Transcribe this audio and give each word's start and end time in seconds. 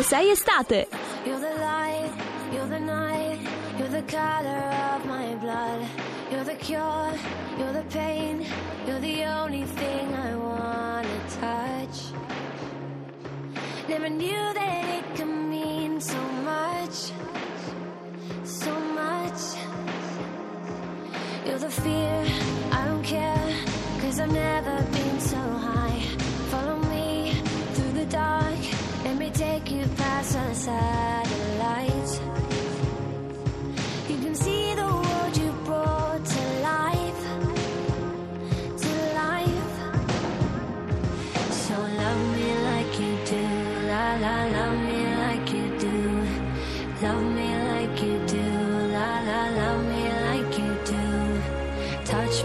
ovunque 0.00 0.02
sei 0.02 0.30
estate. 0.30 0.88
You're 1.24 1.38
the 1.38 1.54
light, 1.60 2.10
you're 2.52 2.66
the 2.66 2.80
night, 2.80 3.38
you're 3.78 3.88
the 3.88 4.02
color 4.02 4.64
of 4.94 5.04
my 5.04 5.34
blood. 5.36 5.86
You're 6.30 6.44
the 6.44 6.54
cure, 6.54 7.12
you're 7.58 7.72
the 7.72 7.84
pain, 7.90 8.46
you're 8.86 9.00
the 9.00 9.24
only 9.24 9.64
thing 9.64 10.14
I 10.14 10.34
wanna 10.36 11.20
touch. 11.40 12.12
Never 13.88 14.08
knew 14.08 14.54
that 14.54 14.84
it 14.96 15.04
could 15.16 15.26
mean 15.26 16.00
so 16.00 16.20
much, 16.44 17.12
so 18.44 18.72
much. 18.94 19.40
You're 21.44 21.58
the 21.58 21.70
fear, 21.70 22.24
I 22.70 22.99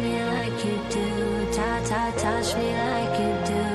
me 0.05 0.23
like 0.37 0.65
you 0.65 0.77
do, 0.97 1.07
ta 1.51 1.69
ta, 1.89 2.01
touch 2.23 2.49
me 2.59 2.69
like 2.89 3.15
you 3.23 3.33
do. 3.51 3.65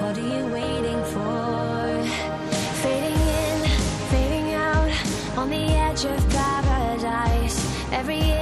What 0.00 0.14
are 0.20 0.28
you 0.34 0.44
waiting 0.58 1.02
for? 1.12 1.86
Fading 2.82 3.26
in, 3.44 3.58
fading 4.12 4.48
out, 4.54 4.90
on 5.38 5.48
the 5.50 5.64
edge 5.86 6.04
of 6.04 6.18
paradise. 6.30 7.58
Every 7.92 8.35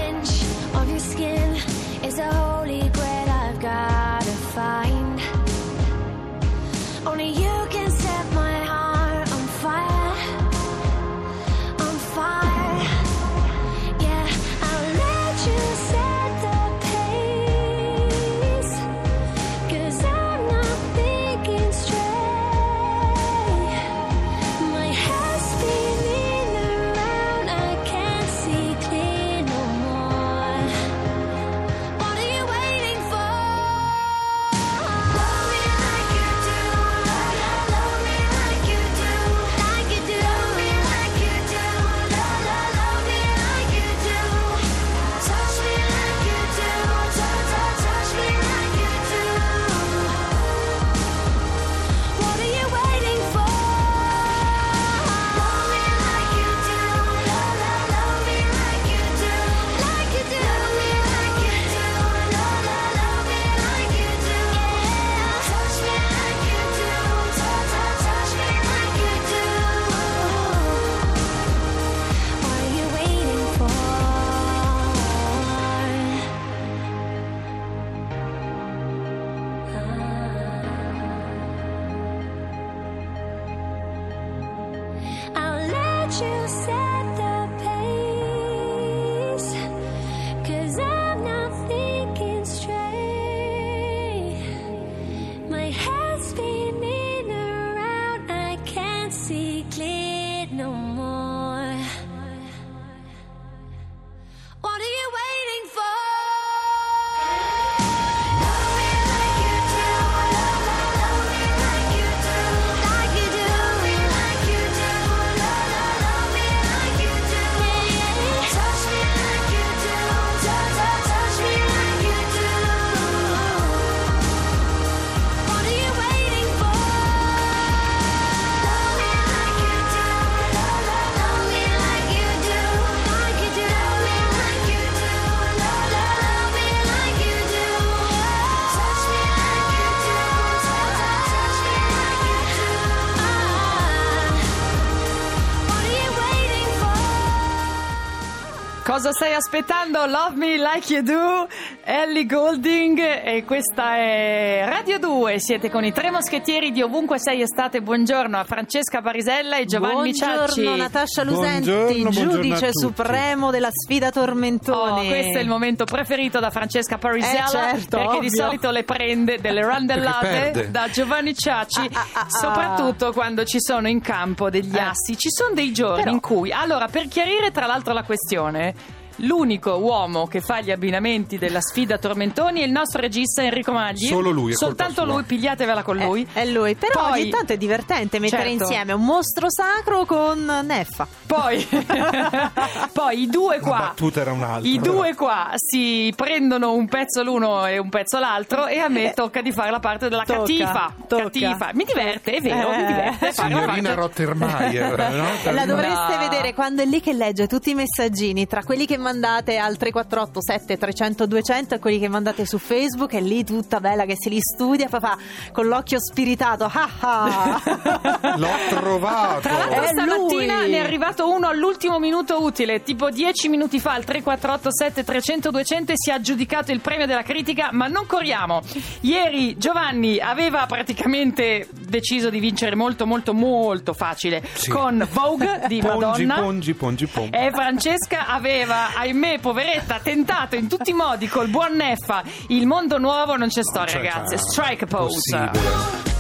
Cosa 149.05 149.17
stai 149.17 149.35
aspettando? 149.35 150.07
Love 150.07 150.35
Me 150.37 150.57
Like 150.57 150.91
You 150.91 151.03
Do, 151.03 151.47
Ellie 151.87 152.25
Golding 152.25 152.99
e 152.99 153.45
questa 153.45 153.97
è 153.97 154.65
Radio 154.67 154.99
2. 154.99 155.39
Siete 155.39 155.69
con 155.71 155.85
i 155.85 155.93
tre 155.93 156.11
moschettieri 156.11 156.73
di 156.73 156.81
ovunque 156.81 157.19
sei 157.19 157.43
estate. 157.43 157.83
Buongiorno 157.83 158.39
a 158.39 158.45
Francesca 158.45 159.03
Parisella 159.03 159.59
e 159.59 159.67
Giovanni 159.67 160.15
Ciacci. 160.15 160.63
Buongiorno 160.63 160.77
Natascia 160.77 161.23
Lusenti, 161.25 161.71
Buongiorno, 161.71 162.03
buongiorno 162.11 162.31
giudice 162.33 162.71
tutti. 162.71 162.79
supremo 162.87 163.51
della 163.51 163.69
sfida 163.71 164.07
Oh, 164.07 164.11
tormentoni. 164.13 165.09
questo 165.09 165.37
è 165.39 165.41
il 165.43 165.49
momento 165.49 165.85
preferito 165.85 166.41
da 166.41 166.49
Francesca 166.49 166.97
Parisella 166.97 167.45
Eh, 167.45 167.49
certo, 167.51 167.97
perché 167.99 168.21
di 168.21 168.27
ovvio. 168.29 168.43
solito 168.45 168.71
le 168.71 168.85
prende 168.85 169.39
delle 169.39 169.63
randellate 169.63 170.69
da 170.71 170.89
Giovanni 170.91 171.35
Ciacci 171.35 171.81
Ah, 171.93 172.01
ah, 172.01 172.07
ah, 172.15 172.21
ah. 172.21 172.27
soprattutto 172.31 173.13
quando 173.13 173.45
ci 173.45 173.61
sono 173.61 173.89
in 173.89 174.01
campo 174.01 174.49
degli 174.49 174.75
Eh. 174.75 174.81
assi 174.81 175.19
ci 175.19 175.29
sono 175.31 175.53
dei 175.55 175.71
giorni 175.73 176.01
Però- 176.05 176.13
in 176.15 176.21
cui 176.21 176.51
allora 176.51 176.89
per 176.89 177.09
chiarire 177.09 177.51
tra 177.51 177.67
l'altro 177.67 177.93
la 177.93 178.05
questione 178.05 179.03
L'unico 179.19 179.77
uomo 179.77 180.27
che 180.27 180.41
fa 180.41 180.61
gli 180.61 180.71
abbinamenti 180.71 181.39
della 181.39 181.61
sfida 181.61 181.99
Tormentoni 181.99 182.61
è 182.61 182.65
il 182.65 182.71
nostro 182.73 183.01
regista 183.01 183.43
Enrico 183.43 183.73
Magli. 183.73 184.07
Solo 184.07 184.31
lui, 184.31 184.53
è 184.53 184.57
Soltanto 184.57 184.95
colpa 184.95 185.03
sua. 185.05 185.13
lui, 185.15 185.23
pigliatevela 185.25 185.83
con 185.83 185.97
lui. 185.97 186.29
Eh, 186.33 186.43
è 186.43 186.45
lui, 186.47 186.75
però 186.75 187.09
Poi- 187.09 187.21
ogni 187.23 187.31
tanto 187.31 187.53
è 187.53 187.57
divertente 187.57 188.19
mettere 188.19 188.43
Certo. 188.49 188.63
insieme 188.65 188.93
un 188.93 189.05
mostro 189.05 189.47
sacro 189.51 190.05
con 190.05 190.45
Neffa. 190.65 191.07
Poi, 191.27 191.67
poi 192.93 193.21
i 193.23 193.27
due 193.29 193.61
qua. 193.61 193.71
La 193.79 193.79
battuta 193.89 194.21
era 194.21 194.33
un'altra. 194.33 194.69
I 194.69 194.79
due 194.79 195.15
qua 195.15 195.51
si 195.55 196.13
prendono 196.17 196.73
un 196.73 196.89
pezzo 196.89 197.23
l'uno 197.23 197.67
e 197.67 197.79
un 197.79 197.89
pezzo 197.89 198.19
l'altro 198.19 198.67
e 198.67 198.79
a 198.79 198.89
me 198.89 199.13
tocca 199.15 199.41
di 199.43 199.53
fare 199.53 199.71
la 199.71 199.81
parte 199.81 200.09
della 200.09 200.23
Eh, 200.23 200.27
Tocca, 200.27 200.39
cattifa. 200.41 200.95
tocca. 201.07 201.23
cattifa. 201.25 201.71
Mi 201.75 201.85
diverte, 201.85 202.33
è 202.33 202.41
vero, 202.41 202.73
Eh. 202.73 202.77
mi 202.79 202.87
diverte 202.87 203.33
Signorina. 203.33 203.95
Rottermeier, 203.95 204.99
no? 205.45 205.53
La 205.53 205.67
dovreste 205.67 205.93
No. 206.15 206.19
vedere 206.19 206.55
quando 206.55 206.83
è 206.83 206.87
lì 206.87 207.01
che 207.01 207.13
legge 207.13 207.47
tutti 207.47 207.71
i 207.71 207.75
messaggini 207.75 208.47
tra 208.47 208.63
quelli 208.63 208.87
che 208.87 208.97
mandate 209.05 209.59
al 209.59 209.77
348 209.77 210.41
7300 210.43 211.27
200 211.27 211.75
e 211.75 211.79
quelli 211.79 211.99
che 212.01 212.09
mandate 212.09 212.45
su 212.47 212.59
Facebook 212.59 213.13
è 213.13 213.21
lì 213.21 213.45
tutta 213.45 213.79
bella 213.81 214.05
che 214.05 214.15
si 214.19 214.29
li 214.31 214.41
studia 214.41 214.89
papà 214.89 215.17
con 215.53 215.67
l'occhio 215.67 215.99
spiritato 216.01 216.65
ah 216.65 216.89
ah. 217.01 217.63
L'ho 218.37 218.49
trovato. 218.71 219.41
Tra 219.41 219.59
l'altro 219.59 219.83
È 219.83 219.87
stamattina 219.89 220.61
lui. 220.63 220.71
ne 220.71 220.77
è 220.79 220.81
arrivato 220.81 221.31
uno 221.31 221.47
all'ultimo 221.49 221.99
minuto 221.99 222.43
utile, 222.43 222.83
tipo 222.83 223.11
10 223.11 223.49
minuti 223.49 223.79
fa 223.79 223.93
al 223.93 224.05
3487 224.05 225.05
300 225.05 225.51
200 225.51 225.93
e 225.93 225.95
si 225.97 226.11
è 226.11 226.15
aggiudicato 226.15 226.73
il 226.73 226.81
premio 226.81 227.07
della 227.07 227.23
critica, 227.23 227.69
ma 227.73 227.87
non 227.87 228.07
corriamo. 228.07 228.63
Ieri 229.01 229.57
Giovanni 229.59 230.19
aveva 230.19 230.67
praticamente 230.67 231.69
deciso 231.71 232.31
di 232.31 232.39
vincere 232.41 232.75
molto 232.75 233.07
molto 233.07 233.35
molto 233.35 233.93
facile 233.93 234.43
Sì. 234.55 234.71
con 234.71 235.07
Vogue 235.13 235.63
di 235.69 235.81
Pongi, 235.81 236.25
Madonna. 236.25 236.35
pongi, 236.41 236.75
pongi, 236.75 237.07
pongi. 237.07 237.31
E 237.37 237.51
Francesca 237.53 238.27
aveva, 238.27 238.94
ahimè, 238.95 239.39
poveretta, 239.41 239.99
tentato 240.03 240.57
in 240.57 240.69
tutti 240.69 240.91
i 240.91 240.95
modi 240.95 241.29
col 241.29 241.49
buon 241.49 241.75
Neffa 241.75 242.23
il 242.49 242.67
mondo 242.67 242.99
nuovo, 242.99 243.37
non 243.37 243.49
c'è 243.49 243.63
storia, 243.63 243.93
Cioè, 243.93 244.03
ragazzi. 244.03 244.37
cioè, 244.37 244.51
Strike 244.51 244.87
pose. 244.87 245.15
possibile. 245.37 246.14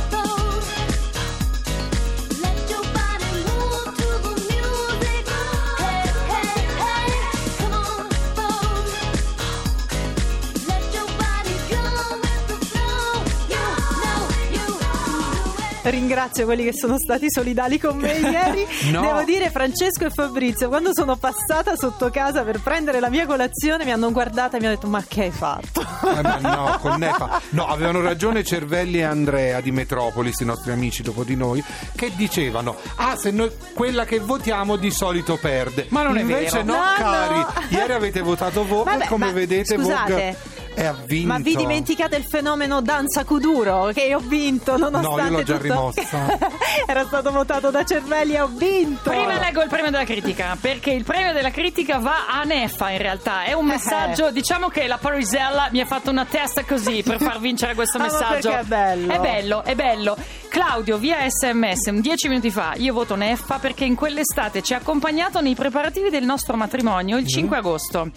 Ringrazio 15.84 16.44
quelli 16.44 16.64
che 16.64 16.72
sono 16.74 16.98
stati 16.98 17.26
solidali 17.30 17.78
con 17.78 17.96
me 17.96 18.12
ieri. 18.18 18.66
No. 18.90 19.00
Devo 19.02 19.22
dire, 19.24 19.50
Francesco 19.50 20.06
e 20.06 20.10
Fabrizio, 20.10 20.68
quando 20.68 20.90
sono 20.92 21.16
passata 21.16 21.76
sotto 21.76 22.10
casa 22.10 22.42
per 22.42 22.60
prendere 22.60 23.00
la 23.00 23.10
mia 23.10 23.26
colazione, 23.26 23.84
mi 23.84 23.92
hanno 23.92 24.10
guardata 24.10 24.56
e 24.56 24.60
mi 24.60 24.66
hanno 24.66 24.74
detto: 24.76 24.86
Ma 24.88 25.04
che 25.06 25.22
hai 25.24 25.30
fatto? 25.30 25.80
Eh, 25.82 26.22
ma 26.22 26.36
no, 26.38 26.78
con 26.82 26.98
Nefa. 26.98 27.40
No, 27.50 27.66
avevano 27.66 28.00
ragione 28.00 28.42
Cervelli 28.44 28.98
e 28.98 29.02
Andrea 29.04 29.60
di 29.60 29.70
Metropolis, 29.72 30.40
i 30.40 30.44
nostri 30.44 30.72
amici 30.72 31.02
dopo 31.02 31.22
di 31.24 31.36
noi, 31.36 31.62
che 31.94 32.12
dicevano: 32.14 32.76
Ah, 32.96 33.16
se 33.16 33.30
noi 33.30 33.50
quella 33.74 34.04
che 34.04 34.18
votiamo 34.20 34.76
di 34.76 34.90
solito 34.90 35.36
perde. 35.36 35.86
Ma 35.90 36.02
non 36.02 36.16
è 36.16 36.20
Invece 36.22 36.62
vero. 36.62 36.64
no, 36.64 36.72
No, 36.76 36.94
cari. 36.96 37.34
no. 37.38 37.52
Ieri 37.68 37.92
avete 37.92 38.20
votato 38.20 38.64
Vogue, 38.64 38.92
Vabbè, 38.92 39.06
come 39.06 39.26
ma 39.26 39.32
vedete, 39.32 39.76
scusate, 39.76 40.10
Vogue 40.10 40.36
è 40.74 40.84
ha 40.84 40.92
vinto. 40.92 41.26
Ma 41.28 41.38
vi 41.38 41.54
dimenticate 41.56 42.16
il 42.16 42.24
fenomeno 42.24 42.80
danza 42.80 43.24
Kuduro 43.24 43.90
che 43.94 44.02
io 44.02 44.18
ho 44.18 44.20
vinto 44.20 44.76
nonostante 44.76 45.20
No, 45.22 45.26
io 45.28 45.36
l'ho 45.36 45.42
già 45.42 45.52
tutto- 45.54 45.62
rimossa. 45.62 46.38
Era 46.86 47.04
stato 47.06 47.30
votato 47.30 47.70
da 47.70 47.84
Cervelli 47.84 48.34
e 48.34 48.40
ho 48.40 48.48
vinto. 48.48 49.10
Prima 49.10 49.38
leggo 49.38 49.62
il 49.62 49.68
premio 49.68 49.90
della 49.90 50.04
critica, 50.04 50.56
perché 50.60 50.90
il 50.90 51.04
premio 51.04 51.32
della 51.32 51.50
critica 51.50 51.98
va 51.98 52.26
a 52.28 52.42
Neffa 52.42 52.90
in 52.90 52.98
realtà. 52.98 53.44
È 53.44 53.52
un 53.52 53.66
messaggio, 53.66 54.30
diciamo 54.30 54.68
che 54.68 54.86
la 54.86 54.98
Parisella 54.98 55.68
mi 55.70 55.80
ha 55.80 55.86
fatto 55.86 56.10
una 56.10 56.24
testa 56.24 56.64
così 56.64 57.02
per 57.02 57.18
far 57.20 57.38
vincere 57.40 57.74
questo 57.74 57.98
Ah, 57.98 58.00
ma 58.02 58.06
messaggio. 58.06 58.50
è 58.50 58.62
bello. 58.64 59.12
È 59.12 59.18
bello, 59.18 59.64
è 59.64 59.74
bello. 59.74 60.16
Claudio, 60.48 60.98
via 60.98 61.18
sms, 61.28 61.86
un 61.86 62.00
10 62.00 62.28
minuti 62.28 62.50
fa, 62.50 62.74
io 62.76 62.92
voto 62.92 63.14
Neffa 63.16 63.58
perché 63.58 63.84
in 63.84 63.94
quell'estate 63.94 64.62
ci 64.62 64.74
ha 64.74 64.76
accompagnato 64.76 65.40
nei 65.40 65.54
preparativi 65.54 66.10
del 66.10 66.24
nostro 66.24 66.56
matrimonio 66.56 67.16
il 67.16 67.26
5 67.26 67.56
agosto. 67.56 68.10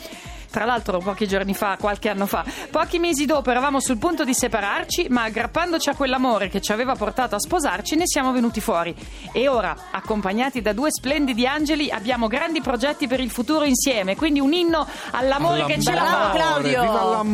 Tra 0.49 0.65
l'altro 0.65 0.99
pochi 0.99 1.27
giorni 1.27 1.53
fa, 1.53 1.77
qualche 1.79 2.09
anno 2.09 2.25
fa, 2.25 2.43
pochi 2.71 2.99
mesi 2.99 3.25
dopo 3.25 3.51
eravamo 3.51 3.79
sul 3.79 3.97
punto 3.97 4.23
di 4.23 4.33
separarci, 4.33 5.07
ma 5.09 5.23
aggrappandoci 5.23 5.89
a 5.89 5.95
quell'amore 5.95 6.49
che 6.49 6.61
ci 6.61 6.71
aveva 6.71 6.95
portato 6.95 7.35
a 7.35 7.39
sposarci 7.39 7.95
ne 7.95 8.03
siamo 8.05 8.31
venuti 8.31 8.61
fuori. 8.61 8.95
E 9.31 9.47
ora, 9.47 9.75
accompagnati 9.91 10.61
da 10.61 10.73
due 10.73 10.89
splendidi 10.91 11.45
angeli, 11.45 11.91
abbiamo 11.91 12.27
grandi 12.27 12.61
progetti 12.61 13.07
per 13.07 13.19
il 13.19 13.29
futuro 13.29 13.65
insieme, 13.65 14.15
quindi 14.15 14.39
un 14.39 14.53
inno 14.53 14.87
all'amore 15.11 15.65
che 15.65 15.79
ce 15.81 15.93
la 15.93 16.05
fa. 16.05 16.31
Claudio. 16.33 16.81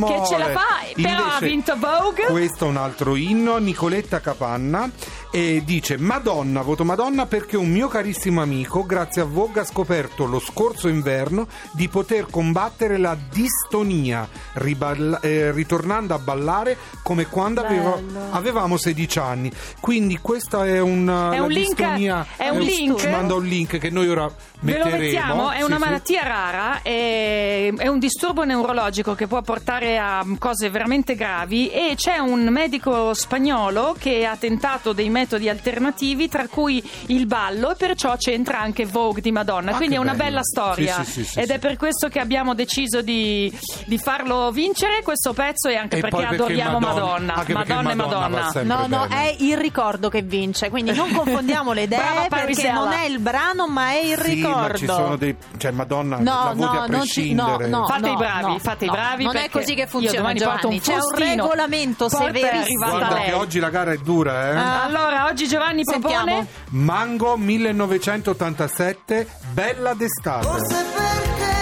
Che 0.06 0.28
ce 0.28 0.38
la 0.38 0.50
fa, 0.50 0.68
però 0.96 1.26
ha 1.26 1.34
Invece, 1.34 1.46
vinto 1.46 1.76
Vogue. 1.78 2.26
Questo 2.26 2.66
è 2.66 2.68
un 2.68 2.78
altro 2.78 3.16
inno, 3.16 3.58
Nicoletta 3.58 4.20
Capanna, 4.22 4.90
e 5.36 5.64
dice 5.66 5.98
Madonna, 5.98 6.62
voto 6.62 6.86
Madonna 6.86 7.26
perché 7.26 7.58
un 7.58 7.72
mio 7.72 7.88
carissimo 7.88 8.40
amico, 8.44 8.86
grazie 8.86 9.24
a 9.24 9.26
Vogue, 9.26 9.62
ha 9.62 9.64
scoperto 9.66 10.26
lo 10.26 10.40
scorso 10.40 10.88
inverno 10.88 11.48
di 11.72 11.88
poter 11.88 12.28
combattere 12.30 12.98
la 12.98 13.18
distonia, 13.32 14.30
riballa- 14.54 15.20
eh, 15.22 15.52
ritornando 15.52 16.14
a 16.14 16.20
ballare 16.20 16.78
come 17.02 17.26
quando 17.26 17.64
Bello. 17.64 18.00
avevamo 18.30 18.78
16 18.78 19.18
anni. 19.18 19.52
Quindi 19.80 20.20
questa 20.22 20.68
è 20.68 20.80
un, 20.80 21.08
È 21.34 21.40
un 21.40 21.50
link- 21.50 21.78
distonia, 21.78 22.28
è 22.38 22.50
un 22.50 22.58
eh, 22.62 22.66
link? 22.66 23.00
Ci 23.00 23.10
manda 23.10 23.34
un 23.34 23.44
link 23.46 23.80
che 23.80 23.90
noi 23.90 24.08
ora 24.10 24.28
Ve 24.60 24.78
lo 24.78 24.86
metteremo. 24.86 24.98
mettiamo, 25.04 25.50
è 25.52 25.58
Sì, 25.58 25.64
una 25.64 25.76
sì. 25.78 25.82
malattia 25.82 26.24
rara, 26.24 26.82
è, 26.84 27.74
è 27.76 27.88
un 27.88 27.98
disturbo 27.98 28.44
neurologico 28.44 29.16
che 29.16 29.26
può 29.26 29.42
portare 29.42 29.98
a 29.98 30.24
cose 30.38 30.70
veramente 30.70 31.16
gravi 31.16 31.70
e 31.72 31.94
c'è 31.96 32.20
un 32.20 32.44
medico 32.50 33.16
spagnolo 33.16 33.96
che 33.98 34.28
ha 34.28 34.38
tentato 34.38 34.94
dei 34.94 35.10
metodi 35.10 35.22
alternativi 35.50 36.28
tra 36.30 36.48
cui 36.48 36.84
il 37.08 37.26
ballo 37.26 37.72
e 37.72 37.76
perciò 37.76 38.16
c'entra 38.18 38.60
anche 38.60 38.86
Vogue 38.86 39.22
di 39.22 39.32
Madonna, 39.32 39.72
Ah, 39.72 39.76
quindi 39.76 39.96
è 39.96 40.00
una 40.00 40.12
bello. 40.14 40.24
bella 40.24 40.42
storia 40.44 40.96
Sì, 41.04 41.04
sì, 41.06 41.12
sì, 41.12 41.26
sì, 41.32 41.40
ed 41.40 41.50
è 41.50 41.60
per 41.60 41.78
questo 41.78 42.08
che 42.08 42.20
abbiamo 42.20 42.54
deciso 42.54 43.02
di, 43.02 43.52
di 43.86 43.98
farlo 43.98 44.52
vincere 44.52 45.02
questo 45.04 45.34
pezzo 45.34 45.70
e 45.70 45.76
anche 45.76 45.98
E 45.98 46.02
perché 46.02 46.16
perché 46.18 46.36
adoriamo 46.36 46.80
Madonna- 46.80 47.34
Madonna, 47.36 47.54
Madonna 47.54 47.92
e 47.92 47.96
Madonna 47.96 48.28
Madonna. 48.28 48.64
No, 48.64 48.88
no, 48.88 49.08
bene. 49.08 49.22
è 49.30 49.36
il 49.40 49.58
ricordo 49.58 50.10
che 50.10 50.22
vince, 50.22 50.70
quindi 50.70 50.94
non 50.94 51.12
confondiamo 51.14 51.72
le 51.74 51.88
Brava 51.88 52.26
idee 52.26 52.46
perché 52.46 52.72
non 52.72 52.92
è 52.92 53.06
il 53.06 53.20
brano 53.20 53.68
ma 53.68 53.90
è 53.92 53.98
il 54.04 54.20
Sì, 54.22 54.34
ricordo. 54.34 54.60
ma 54.60 54.74
ci 54.76 54.86
sono 54.86 55.16
dei. 55.16 55.36
Cioè, 55.58 55.72
Madonna, 55.72 56.18
No, 56.18 56.52
no, 56.56 56.70
a 56.70 56.86
non 56.88 57.04
ci- 57.06 57.34
no, 57.34 57.46
prescindere. 57.58 57.68
no. 57.68 57.86
Fate 57.88 58.10
i 58.10 58.16
bravi, 58.16 58.60
fate 58.60 58.84
i 58.86 58.88
no, 58.88 58.94
bravi. 58.94 59.24
non 59.24 59.36
è 59.36 59.50
così 59.50 59.74
che 59.74 59.82
io 59.82 59.88
funziona, 59.88 60.18
domani 60.18 60.40
porto 60.40 60.68
un 60.68 60.78
Giovanni. 60.78 60.80
C'è 60.82 60.94
un 61.24 61.30
regolamento 61.30 62.10
severissimo. 62.10 62.90
Guarda 62.90 63.16
che 63.22 63.32
oggi 63.34 63.60
la 63.60 63.70
gara 63.70 63.92
è 63.92 63.98
dura, 63.98 64.50
eh? 64.52 64.56
Ah. 64.56 64.84
Allora, 65.14 65.30
oggi 65.30 65.48
Giovanni 65.48 65.84
propone 65.84 66.12
Sentiamo. 66.16 66.48
Mango 66.70 67.38
1987, 67.38 69.28
bella 69.52 69.94
d'estate. 69.94 70.44
Forse 70.44 70.86
perché 70.96 71.54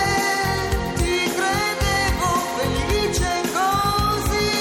ti 0.95 1.29
credevo 1.35 2.29
felice 2.55 3.41
così, 3.51 4.55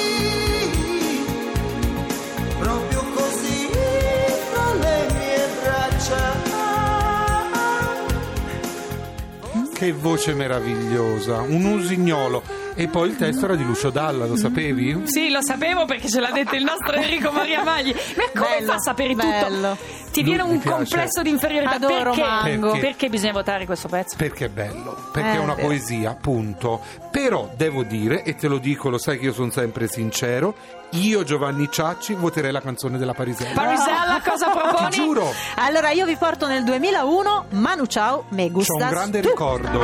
proprio 2.59 3.05
così 3.15 3.69
fra 4.51 4.75
le 4.75 5.07
mie 5.13 5.49
braccia. 5.63 6.35
Che 9.73 9.93
voce 9.93 10.35
meravigliosa, 10.35 11.43
un 11.43 11.65
usignolo. 11.65 12.43
E 12.81 12.89
poi 12.89 13.11
il 13.11 13.17
testo 13.17 13.45
era 13.45 13.57
di 13.57 13.63
Lucio 13.65 13.91
Dalla, 13.91 14.25
lo 14.25 14.37
sapevi? 14.37 15.03
Sì, 15.05 15.29
lo 15.29 15.43
sapevo 15.43 15.85
perché 15.85 16.09
ce 16.09 16.19
l'ha 16.19 16.31
detto 16.31 16.55
il 16.55 16.65
nostro 16.65 16.95
Enrico 16.95 17.31
Maria 17.31 17.63
Magli. 17.63 17.95
Ma 18.17 18.23
come 18.41 18.55
Bello, 18.57 18.67
fa 18.71 18.75
a 18.77 18.79
sapere 18.79 19.15
bello. 19.15 19.77
tutto? 19.77 19.99
Ti 20.13 20.23
viene 20.23 20.43
un 20.43 20.59
piace. 20.59 20.77
complesso 20.77 21.21
di 21.21 21.29
inferiorità. 21.29 21.75
Adoro 21.75 22.13
perché? 22.13 22.21
Mango. 22.23 22.71
perché? 22.71 22.87
Perché? 22.87 23.09
bisogna 23.11 23.33
votare 23.33 23.67
questo 23.67 23.89
pezzo? 23.89 24.17
Perché 24.17 24.47
è 24.47 24.49
bello, 24.49 24.97
perché 25.13 25.29
Eh, 25.29 25.35
è 25.35 25.39
una 25.39 25.55
vero. 25.55 25.67
poesia, 25.69 26.17
punto. 26.19 26.81
Però 27.11 27.51
devo 27.55 27.83
dire, 27.83 28.23
e 28.23 28.35
te 28.35 28.49
lo 28.49 28.57
dico, 28.57 28.89
lo 28.89 28.97
sai 28.97 29.19
che 29.19 29.27
io 29.27 29.35
sono 29.35 29.51
sempre 29.51 29.87
sincero, 29.87 30.55
io 30.93 31.23
Giovanni 31.23 31.69
Ciacci 31.71 32.15
voterei 32.15 32.51
la 32.51 32.63
canzone 32.63 32.97
della 32.97 33.13
Parisella. 33.13 33.53
Parisella, 33.61 34.23
cosa 34.27 34.47
Ti 34.51 34.59
proponi? 34.59 34.91
giuro, 34.91 35.31
Allora 35.57 35.91
io 35.91 36.07
vi 36.07 36.17
porto 36.17 36.47
nel 36.47 36.65
2001 36.65 37.45
Manu 37.51 37.85
Ciao, 37.85 38.25
me 38.31 38.47
c'ho 38.47 38.53
gustas 38.53 38.81
un 38.83 38.89
grande 38.89 39.21
tu. 39.21 39.29
ricordo. 39.29 39.81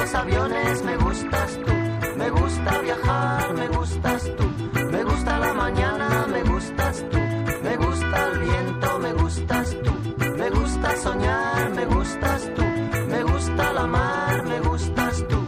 Me 2.26 2.32
me 2.32 2.40
gusta 2.40 2.80
viajar, 2.80 3.54
me 3.54 3.68
gustas 3.68 4.30
tú, 4.36 4.44
me 4.90 5.04
gusta 5.04 5.38
la 5.38 5.54
mañana, 5.54 6.26
me 6.26 6.42
gustas 6.42 7.04
tú, 7.08 7.18
me 7.62 7.76
gusta 7.76 8.28
el 8.32 8.38
viento, 8.40 8.98
me 8.98 9.12
gustas 9.12 9.76
tú, 9.84 9.92
me 10.36 10.50
gusta 10.50 10.96
soñar, 10.96 11.70
me 11.70 11.84
gustas 11.84 12.50
tú, 12.56 12.64
me 13.10 13.22
gusta 13.22 13.72
la 13.74 13.86
mar, 13.86 14.42
me 14.42 14.60
gustas 14.60 15.24
tú. 15.28 15.46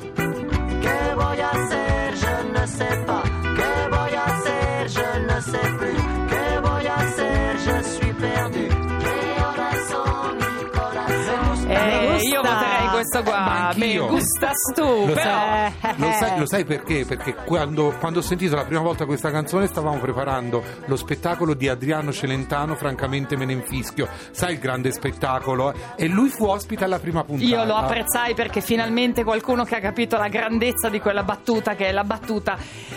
¿Qué 0.84 1.14
voy 1.16 1.40
a 1.40 1.50
hacer? 1.50 2.14
Je 2.14 2.52
ne 2.52 2.66
sais 2.68 2.98
pas. 3.06 3.24
¿Qué 3.58 3.74
voy 3.96 4.14
a 4.14 4.24
hacer? 4.24 4.88
Je 4.88 5.20
ne 5.26 5.40
sais 5.50 5.70
plus. 5.78 6.00
¿Qué 6.30 6.60
voy 6.62 6.86
a 6.86 6.94
hacer? 6.94 7.58
Je 7.66 7.82
suis 7.82 8.14
perdu. 8.14 8.68
¿Qué 9.02 9.42
horas 9.42 9.78
son 9.90 10.36
mi 10.36 10.70
corazón? 10.70 11.70
Eh, 11.70 12.08
gusta. 12.12 12.28
io 12.28 12.42
voterei 12.42 12.88
questo 12.92 13.22
qua. 13.24 13.37
Ma 13.48 13.72
Me 13.76 13.84
anch'io. 13.84 14.06
gustas 14.08 14.56
tu. 14.74 14.82
Lo 15.06 15.14
lo, 15.14 16.12
sai, 16.12 16.38
lo 16.38 16.46
sai 16.46 16.64
perché? 16.64 17.04
Perché 17.04 17.34
quando, 17.34 17.94
quando 17.98 18.18
ho 18.20 18.22
sentito 18.22 18.54
la 18.54 18.64
prima 18.64 18.80
volta 18.80 19.04
questa 19.06 19.30
canzone 19.30 19.66
stavamo 19.66 19.98
preparando 19.98 20.62
lo 20.86 20.96
spettacolo 20.96 21.54
di 21.54 21.68
Adriano 21.68 22.12
Celentano, 22.12 22.74
francamente 22.74 23.36
me 23.36 23.44
ne 23.44 23.52
infischio. 23.52 24.08
Sai 24.30 24.54
il 24.54 24.58
grande 24.58 24.92
spettacolo? 24.92 25.72
E 25.96 26.06
lui 26.06 26.28
fu 26.28 26.44
ospite 26.46 26.84
alla 26.84 26.98
prima 26.98 27.24
puntata. 27.24 27.48
Io 27.48 27.64
lo 27.64 27.76
apprezzai 27.76 28.34
perché 28.34 28.60
finalmente 28.60 29.24
qualcuno 29.24 29.64
che 29.64 29.76
ha 29.76 29.80
capito 29.80 30.16
la 30.16 30.28
grandezza 30.28 30.88
di 30.88 31.00
quella 31.00 31.22
battuta, 31.22 31.74
che 31.74 31.86
è 31.86 31.92
la 31.92 32.04
battuta 32.04 32.56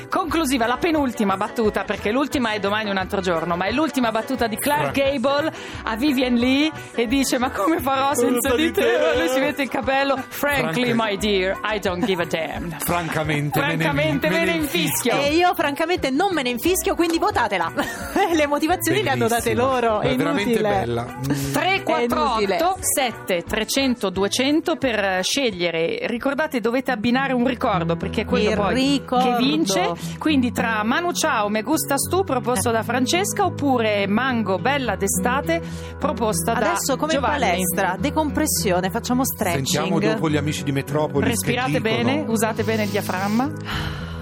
conclusiva, 0.10 0.67
la 0.67 0.77
penultima 0.77 1.38
battuta, 1.38 1.84
perché 1.84 2.12
l'ultima 2.12 2.51
è 2.51 2.60
domani 2.60 2.89
un 2.89 2.98
altro 2.98 3.22
giorno, 3.22 3.55
ma 3.55 3.65
è 3.65 3.72
l'ultima 3.72 4.12
battuta 4.12 4.48
di 4.48 4.58
Clark 4.58 4.91
Gable 4.91 5.51
a 5.84 5.96
Vivian 5.96 6.34
Lee 6.36 6.72
e 6.93 7.08
dice: 7.08 7.38
Ma 7.38 7.50
come 7.51 7.79
farò 7.79 8.13
senza 8.13 8.55
di 8.55 8.72
te? 8.72 9.17
Lui 9.17 9.29
si 9.29 9.39
mette 9.39 9.62
il 9.63 9.70
capello 9.70 10.22
frankly, 10.41 10.91
Frankly. 10.91 10.93
my 10.93 11.15
dear, 11.17 11.60
I 11.63 11.77
don't 11.79 12.03
give 12.03 12.19
a 12.21 12.25
damn. 12.25 12.75
Francamente, 12.79 13.60
Francamente 13.62 14.27
me 14.29 14.43
ne 14.45 14.51
infischio. 14.53 15.12
infischio. 15.13 15.21
E 15.21 15.36
io 15.36 15.53
francamente 15.53 16.10
non 16.10 16.33
me 16.33 16.41
ne 16.41 16.50
infischio, 16.50 16.95
quindi 16.95 17.19
votatela. 17.19 17.71
le 18.33 18.48
motivazioni 18.48 19.03
le 19.03 19.10
hanno 19.12 19.27
date 19.27 19.53
loro. 19.53 20.00
È 20.01 20.10
È 20.10 20.15
veramente 20.15 20.50
inutile. 20.50 20.69
bella. 20.69 21.03
Mm. 21.05 21.53
348 21.53 22.77
7 22.79 23.43
300 23.43 24.10
200 24.10 24.75
per 24.77 25.24
scegliere. 25.24 26.00
Ricordate, 26.07 26.60
dovete 26.60 26.91
abbinare 26.91 27.33
un 27.33 27.45
ricordo 27.45 27.95
perché 27.95 28.21
è 28.21 28.25
quello 28.25 28.50
Il 28.50 28.55
poi 28.55 28.74
ricordo. 28.74 29.29
che 29.29 29.36
vince. 29.38 29.91
Quindi 30.17 30.51
tra 30.51 30.81
Manu 30.83 31.12
Ciao, 31.12 31.50
Me 31.50 31.62
Gustas 31.62 32.07
Tu 32.10 32.24
proposto 32.24 32.71
da 32.71 32.81
Francesca 32.83 33.45
oppure 33.45 34.07
Mango 34.07 34.57
Bella 34.57 34.95
d'estate 34.95 35.62
proposta 36.00 36.53
da 36.53 36.71
Adesso 36.71 36.98
come 36.98 37.13
Giovanni. 37.13 37.39
palestra, 37.39 37.95
decompressione, 38.00 38.89
facciamo 38.89 39.24
stretching. 39.24 39.65
Sentiamo 39.67 40.00
dopo 40.00 40.27
gli 40.31 40.38
amici 40.38 40.63
di 40.63 40.71
Metropoli. 40.71 41.27
Respirate 41.27 41.73
che 41.73 41.81
dicono. 41.81 42.03
bene, 42.03 42.25
usate 42.27 42.63
bene 42.63 42.83
il 42.83 42.89
diaframma. 42.89 43.51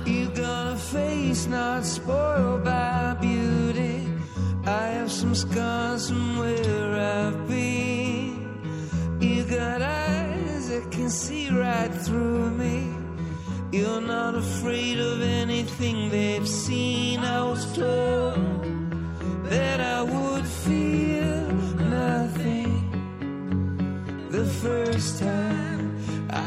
You 0.06 0.32
got 0.34 0.74
a 0.74 0.76
face 0.76 1.48
not 1.48 1.86
spoiled 1.86 2.64
by 2.64 3.16
beauty. 3.20 4.08
I 4.66 4.98
have 4.98 5.10
some 5.10 5.36
scars 5.36 6.08
from 6.10 6.38
where 6.40 6.96
I've 7.00 7.48
been. 7.48 8.48
You 9.20 9.44
got 9.46 9.82
eyes 9.82 10.70
that 10.70 10.90
can 10.90 11.10
see 11.10 11.50
right 11.50 11.92
through 11.94 12.52
me. 12.58 12.90
You're 13.72 14.02
not 14.02 14.36
afraid 14.36 15.00
of 15.00 15.22
anything 15.22 16.10
they've 16.10 16.48
seen. 16.48 17.20
I 17.20 17.44
was 17.44 17.66
told 17.76 18.64
that 19.44 19.80
I 19.80 20.02
would 20.02 20.46
feel 20.46 21.52
nothing 21.78 22.90
the 24.32 24.46
first 24.46 25.20
time. 25.20 25.49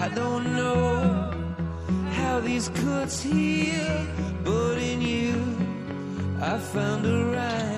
I 0.02 0.09
don't 0.09 0.56
know 0.56 1.30
how 2.11 2.40
these 2.40 2.68
cuts 2.71 3.23
heal, 3.23 4.04
but 4.42 4.76
in 4.76 5.00
you 5.00 5.40
I 6.40 6.59
found 6.59 7.06
a 7.06 7.25
rhyme. 7.26 7.72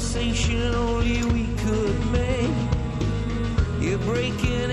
Conversation 0.00 0.74
only 0.74 1.22
we 1.24 1.44
could 1.58 2.10
make. 2.10 2.50
You're 3.80 3.98
breaking 3.98 4.70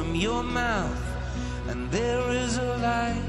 from 0.00 0.14
your 0.14 0.42
mouth, 0.42 1.04
and 1.68 1.90
there 1.90 2.30
is 2.30 2.56
a 2.56 2.76
light, 2.78 3.22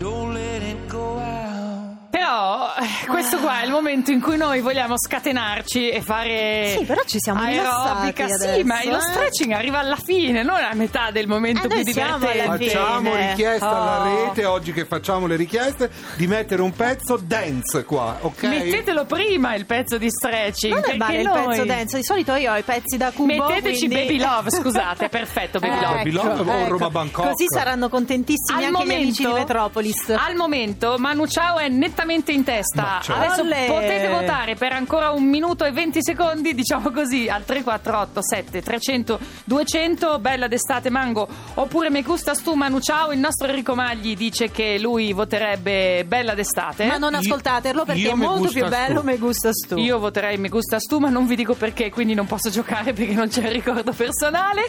don't 0.00 0.34
let 0.34 0.60
it 0.60 0.88
go 0.88 1.18
out. 1.18 2.10
Però 2.10 2.74
eh, 2.76 3.06
questo 3.30 3.38
qua 3.46 3.60
è 3.60 3.64
il 3.64 3.70
momento 3.70 4.10
in 4.10 4.20
cui 4.20 4.36
noi 4.36 4.60
vogliamo 4.60 4.94
scatenarci 4.98 5.88
e 5.90 6.02
fare 6.02 6.74
Sì, 6.78 6.84
però 6.84 7.02
ci 7.06 7.18
siamo 7.20 7.40
aerobica. 7.40 8.24
rilassati 8.24 8.54
Sì, 8.58 8.62
ma 8.64 8.74
adesso, 8.76 8.90
lo 8.90 8.96
eh. 8.96 9.00
stretching 9.00 9.52
arriva 9.52 9.78
alla 9.78 9.96
fine, 9.96 10.42
non 10.42 10.56
a 10.56 10.74
metà 10.74 11.10
del 11.10 11.26
momento 11.28 11.62
Eh, 11.66 11.68
più 11.68 11.76
alla 12.02 12.18
divertente. 12.18 12.68
Facciamo 12.70 13.14
richiesta 13.14 13.68
alla 13.68 13.98
Oh. 14.00 14.24
rete, 14.26 14.44
oggi 14.46 14.72
che 14.72 14.84
facciamo 14.84 15.26
le 15.26 15.36
richieste, 15.36 15.90
di 16.16 16.26
mettere 16.26 16.62
un 16.62 16.72
pezzo 16.72 17.18
dance 17.22 17.84
qua, 17.84 18.18
ok? 18.20 18.42
Mettetelo 18.44 19.04
prima 19.04 19.54
il 19.54 19.66
pezzo 19.66 19.96
di 19.98 20.08
stretching. 20.10 20.72
Non 20.74 20.82
è 20.82 20.96
perché 20.96 20.98
male 20.98 21.20
il 21.20 21.26
noi- 21.26 21.46
pezzo 21.46 21.64
denso, 21.64 21.96
di 21.96 22.04
solito 22.04 22.34
io 22.34 22.52
ho 22.52 22.56
i 22.56 22.62
pezzi 22.62 22.96
da 22.96 23.10
cubo. 23.12 23.26
Metteteci 23.26 23.86
quindi- 23.86 23.94
Baby 23.94 24.18
Love, 24.18 24.50
scusate, 24.50 25.08
perfetto, 25.08 25.58
Baby 25.60 25.76
Eh, 25.76 25.80
Love. 25.80 25.96
Baby 25.96 26.10
Love 26.10 26.40
o 26.50 26.68
Roma 26.68 26.90
Bangkok? 26.90 27.28
Così 27.28 27.44
saranno 27.48 27.88
contentissimi 27.88 28.58
Al 28.64 28.74
anche 28.74 28.86
gli 28.86 28.92
amici 28.92 29.22
di 29.22 29.28
momento- 29.28 29.54
Metropolis. 29.54 30.08
Al 30.10 30.34
momento 30.34 30.96
Manu 30.98 31.26
Ciao 31.26 31.58
è 31.58 31.68
nettamente 31.68 32.32
in 32.32 32.42
testa. 32.44 33.00
Adesso 33.20 33.42
Olè. 33.42 33.66
potete 33.66 34.08
votare 34.08 34.54
per 34.54 34.72
ancora 34.72 35.10
un 35.10 35.24
minuto 35.24 35.64
e 35.64 35.72
20 35.72 35.98
secondi, 36.02 36.54
diciamo 36.54 36.90
così, 36.90 37.28
al 37.28 37.44
348 37.44 38.22
7 38.22 38.62
300 38.62 39.18
200, 39.44 40.18
bella 40.18 40.46
d'estate 40.48 40.90
Mango, 40.90 41.28
oppure 41.54 41.90
Me 41.90 42.02
gustas 42.02 42.42
tu 42.42 42.54
Manu 42.54 42.80
Ciao. 42.80 43.12
Il 43.12 43.18
nostro 43.18 43.48
Enrico 43.48 43.74
Magli 43.74 44.16
dice 44.16 44.50
che 44.50 44.78
lui 44.78 45.12
voterebbe 45.12 46.04
bella 46.06 46.34
d'estate. 46.34 46.84
Ma 46.86 46.96
non 46.98 47.14
ascoltatelo 47.14 47.84
perché 47.84 48.00
io 48.00 48.10
è 48.12 48.14
molto 48.14 48.48
più 48.48 48.66
bello. 48.68 49.02
Me 49.02 49.16
gustas 49.18 49.56
tu. 49.68 49.76
Io 49.78 49.98
voterei 49.98 50.36
Me 50.38 50.48
gustas 50.48 50.82
tu, 50.84 50.98
ma 50.98 51.08
non 51.08 51.26
vi 51.26 51.36
dico 51.36 51.54
perché, 51.54 51.90
quindi 51.90 52.14
non 52.14 52.26
posso 52.26 52.50
giocare 52.50 52.92
perché 52.92 53.12
non 53.12 53.28
c'è 53.28 53.42
il 53.42 53.50
ricordo 53.52 53.92
personale. 53.92 54.66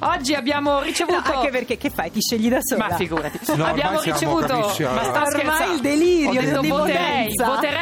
Oggi 0.00 0.34
abbiamo 0.34 0.72
No, 0.78 0.80
ricevuto. 0.80 1.32
anche 1.32 1.48
perché 1.50 1.76
che 1.76 1.90
fai? 1.90 2.10
Ti 2.10 2.20
scegli 2.20 2.48
da 2.48 2.58
sola. 2.60 2.88
Ma 2.88 2.96
figurati, 2.96 3.38
No, 3.56 3.64
abbiamo 3.64 4.00
ricevuto. 4.00 4.56
ma 4.58 4.68
sta. 4.72 4.86
Ormai 4.88 5.30
scherzando. 5.30 5.74
il 5.74 5.80
delirio 5.80 6.28
Ho 6.30 6.32
detto 6.32 6.62
voterei 6.62 7.32
Voterei, 7.36 7.36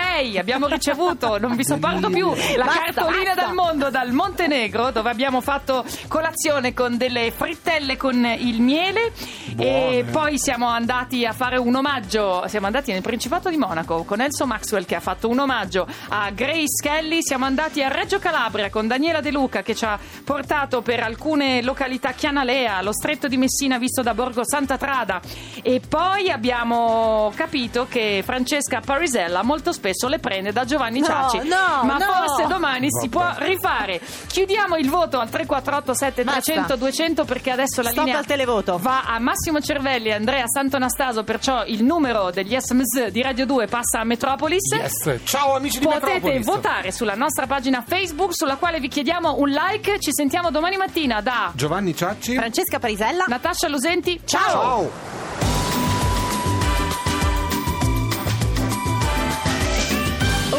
Potenza. 0.07 0.17
voterei, 0.17 0.39
abbiamo 0.39 0.67
ricevuto, 0.67 1.39
non 1.39 1.57
vi 1.57 1.65
sopporto 1.65 2.09
più, 2.09 2.33
la 2.57 2.65
Basta, 2.65 2.81
cartolina 2.85 3.35
basta. 3.35 3.41
dal 3.41 3.55
mondo 3.55 3.91
dal 3.91 4.13
Montenegro 4.13 4.91
dove 4.91 5.11
abbiamo 5.11 5.41
fatto 5.41 5.85
colazione 6.09 6.73
con 6.73 6.97
delle 6.97 7.31
frittelle 7.31 7.97
con 7.97 8.25
il 8.25 8.61
miele 8.61 9.13
e 9.59 10.03
Buone. 10.03 10.11
poi 10.11 10.39
siamo 10.39 10.69
andati 10.69 11.25
a 11.25 11.33
fare 11.33 11.59
un 11.59 11.75
omaggio, 11.75 12.45
siamo 12.47 12.67
andati 12.67 12.93
nel 12.93 13.03
Principato 13.03 13.51
di 13.51 13.57
Monaco 13.57 14.05
con 14.05 14.21
Elso 14.21 14.47
Maxwell 14.47 14.85
che 14.85 14.95
ha 14.95 15.01
fatto 15.01 15.29
un 15.29 15.39
omaggio 15.39 15.87
a 16.09 16.31
Grace 16.31 16.81
Kelly, 16.83 17.23
siamo 17.23 17.45
andati 17.45 17.83
a 17.83 17.89
Reggio 17.89 18.19
Calabria 18.19 18.71
con 18.71 18.87
Daniela 18.87 19.21
De 19.21 19.31
Luca 19.31 19.63
che 19.63 19.75
ci 19.75 19.85
ha 19.85 19.99
portato 20.25 20.83
per 20.83 21.01
alcune 21.01 21.63
località 21.63 22.13
Chianalea, 22.13 22.83
lo 22.83 22.93
stretto 22.93 23.29
di 23.29 23.37
Messina 23.37 23.79
visto 23.79 24.03
da 24.03 24.15
Borgo 24.15 24.43
Santa 24.45 24.77
Trada 24.77 25.21
e 25.63 25.81
poi 25.87 26.31
abbiamo 26.31 27.33
capito 27.35 27.87
che 27.89 28.23
Francesca 28.25 28.81
Parisella 28.81 29.43
molto 29.43 29.73
spesso 29.73 29.96
le 30.09 30.19
prende 30.19 30.53
da 30.53 30.65
Giovanni 30.65 31.01
No, 31.01 31.07
Ciacci 31.07 31.39
no, 31.49 31.83
ma 31.85 31.97
no. 31.97 32.05
forse 32.13 32.47
domani 32.47 32.89
si 32.91 33.09
può 33.09 33.27
rifare 33.39 34.01
chiudiamo 34.27 34.77
il 34.77 34.89
voto 34.91 35.19
al 35.19 35.29
348 35.31 35.95
7300 35.95 36.61
Basta. 36.61 36.77
200 36.77 37.25
perché 37.25 37.51
adesso 37.51 37.81
la 37.83 37.91
Stop 37.91 38.05
linea 38.05 38.19
al 38.21 38.27
televoto. 38.27 38.79
va 38.81 39.05
a 39.07 39.19
Massimo 39.19 39.61
Cervelli 39.61 40.09
e 40.09 40.13
Andrea 40.13 40.45
Santonastaso 40.47 41.25
perciò 41.25 41.65
il 41.65 41.83
numero 41.83 42.31
degli 42.31 42.55
SMS 42.59 43.07
di 43.07 43.23
Radio 43.23 43.47
2 43.47 43.67
passa 43.67 44.01
a 44.01 44.05
Metropolis 44.05 44.71
Yes. 44.73 45.21
Ciao 45.25 45.55
amici 45.55 45.79
di 45.79 45.87
Potete 45.87 46.07
Metropolis. 46.13 46.45
votare 46.47 46.93
sulla 46.93 47.15
nostra 47.15 47.47
pagina 47.47 47.83
Facebook 47.87 48.35
sulla 48.35 48.57
quale 48.57 48.81
vi 48.81 48.89
chiediamo 48.89 49.37
un 49.39 49.49
like. 49.49 49.99
Ci 50.01 50.13
sentiamo 50.13 50.51
domani 50.51 50.77
mattina 50.77 51.21
da 51.21 51.53
Giovanni 51.55 51.95
Ciacci. 51.95 52.35
Francesca 52.35 52.79
Parisella. 52.79 53.25
Natascia 53.29 53.69
Lusenti. 53.69 54.21
Ciao! 54.25 54.51
Ciao. 54.51 55.26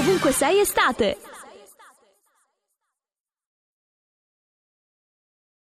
Ovunque 0.08 0.32
sei 0.32 0.62
estate. 0.62 1.18